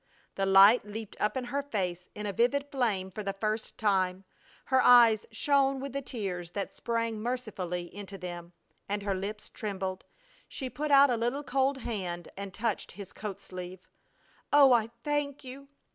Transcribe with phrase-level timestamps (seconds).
[0.33, 4.23] The light leaped up in her face in a vivid flame for the first time,
[4.65, 8.51] her eyes shone with the tears that sprang mercifully into them,
[8.89, 10.05] and her lips trembled.
[10.47, 13.87] She put out a little cold hand and touched his coat sleeve:
[14.51, 15.67] "Oh, I thank you!